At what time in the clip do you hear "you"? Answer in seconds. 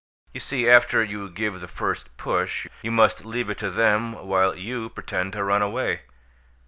0.33-0.39, 1.03-1.29, 2.81-2.89, 4.55-4.89